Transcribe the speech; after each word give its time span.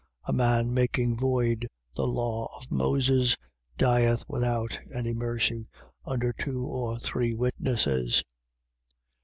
10:28. 0.25 0.29
A 0.29 0.33
man 0.33 0.73
making 0.73 1.15
void 1.15 1.67
the 1.95 2.07
law 2.07 2.47
of 2.57 2.71
Moses 2.71 3.37
dieth 3.77 4.25
without 4.27 4.79
any 4.91 5.13
mercy 5.13 5.67
under 6.05 6.33
two 6.33 6.65
or 6.65 6.97
three 6.97 7.35
witnesses: 7.35 8.23
10:29. 9.15 9.15